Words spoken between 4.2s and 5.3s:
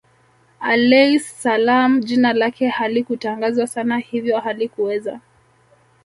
halikuweza